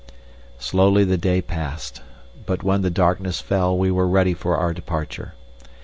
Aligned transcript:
Slowly 0.57 1.03
the 1.03 1.15
day 1.15 1.43
passed, 1.43 2.01
but 2.47 2.63
when 2.63 2.81
the 2.81 2.89
darkness 2.89 3.39
fell 3.39 3.77
we 3.77 3.91
were 3.91 4.07
ready 4.07 4.33
for 4.33 4.57
our 4.57 4.73
departure. 4.73 5.35